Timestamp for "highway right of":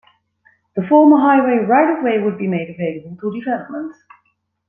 1.17-2.03